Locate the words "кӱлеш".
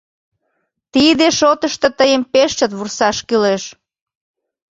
3.27-3.63